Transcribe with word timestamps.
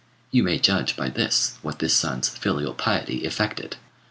You 0.31 0.41
may 0.41 0.57
judge 0.57 0.95
by 0.97 1.09
this 1.09 1.59
what 1.61 1.77
this 1.77 1.93
son's 1.93 2.27
filial 2.27 2.73
piety 2.73 3.17
effected. 3.17 3.77